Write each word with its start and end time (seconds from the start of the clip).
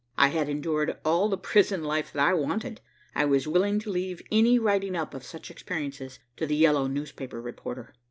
I 0.17 0.29
had 0.29 0.49
endured 0.49 0.97
all 1.05 1.29
the 1.29 1.37
prison 1.37 1.83
life 1.83 2.11
that 2.11 2.27
I 2.27 2.33
wanted. 2.33 2.81
I 3.13 3.25
was 3.25 3.47
willing 3.47 3.77
to 3.81 3.91
leave 3.91 4.19
any 4.31 4.57
writing 4.57 4.95
up 4.95 5.13
of 5.13 5.23
such 5.23 5.51
experiences 5.51 6.17
to 6.37 6.47
the 6.47 6.55
yellow 6.55 6.87
newspaper 6.87 7.39
reporter. 7.39 7.93